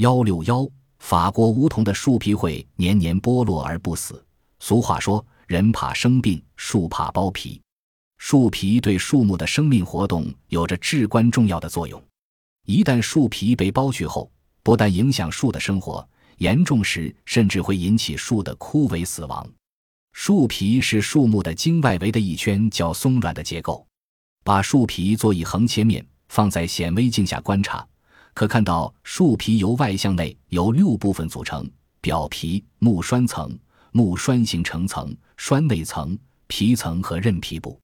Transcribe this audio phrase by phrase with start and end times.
[0.00, 0.66] 幺六幺，
[1.00, 4.24] 法国梧桐的树皮会年年剥落而不死。
[4.58, 7.60] 俗话说：“人怕生病，树怕剥皮。”
[8.16, 12.02] 树皮对树木的生命活动有着至关重要的作用。
[12.66, 14.32] 一旦树皮被剥去后，
[14.62, 16.08] 不但影响树的生活，
[16.38, 19.46] 严重时甚至会引起树的枯萎死亡。
[20.14, 23.86] 树皮是树木的茎外围的一圈较松软的结构。
[24.44, 27.86] 把树皮做一横切面，放在显微镜下观察。
[28.40, 31.70] 可看到，树皮由外向内由六部分组成：
[32.00, 33.54] 表皮、木栓层、
[33.92, 37.78] 木栓形成层、栓内层、皮层和韧皮部。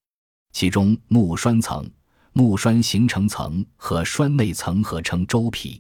[0.55, 1.87] 其中，木栓层、
[2.33, 5.79] 木栓形成层和栓内层合称周皮。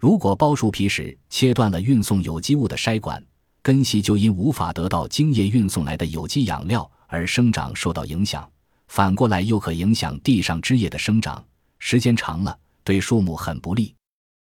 [0.00, 3.22] 如果剥树皮时切断了运送有机物的筛管，
[3.60, 8.50] 根系就因无法得到茎叶运送来的有机养料而生长受到影响。
[8.88, 11.44] 反过来，又可影响地上枝叶的生长，
[11.78, 13.94] 时间长了，对树木很不利。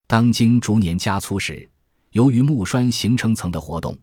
[0.09, 1.69] 当茎逐年加粗时，
[2.13, 3.95] 由于木栓形成层的活动，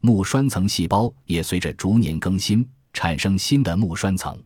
[0.00, 4.38] 木栓层细胞也随着逐年更新，产生新的木栓层。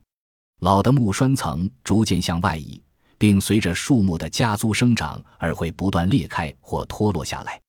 [0.61, 2.81] 老的木栓层逐渐向外移，
[3.19, 7.61] 并随着树木的加粗生长而会不断裂开或脱落下来。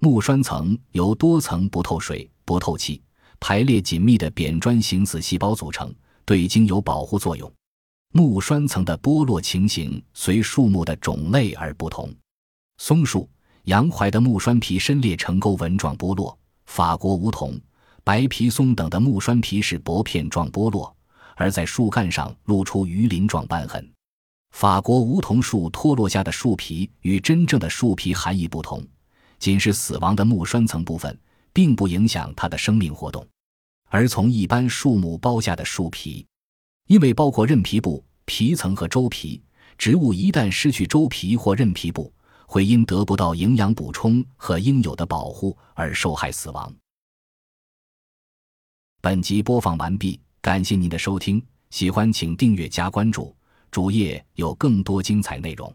[0.00, 3.00] 木栓层由多层不透水、不透气、
[3.40, 5.90] 排列紧密的扁砖形子细胞组成，
[6.26, 7.50] 对茎有保护作用。
[8.12, 12.14] 木栓层的剥落情形随树木的种类而不同。
[12.82, 13.28] 松树、
[13.64, 17.60] 杨槐的木栓皮深裂成沟纹状剥落；法国梧桐、
[18.02, 20.96] 白皮松等的木栓皮是薄片状剥落，
[21.36, 23.86] 而在树干上露出鱼鳞状斑痕。
[24.52, 28.82] 法国梧桐树脱落下的树皮与真正的树皮含义不同，
[29.38, 31.16] 仅是死亡的木栓层部分，
[31.52, 33.22] 并不影响它的生命活动；
[33.90, 36.26] 而从一般树木剥下的树皮，
[36.86, 39.42] 因为包括韧皮部、皮层和周皮，
[39.76, 42.10] 植物一旦失去周皮或韧皮部，
[42.52, 46.74] 会因得不到营养补充和应有的保护而受害死亡。
[49.00, 53.32] 本集播放完毕，感谢您的收听，喜欢请订阅加关注，
[53.70, 55.72] 主页有更多精彩内容。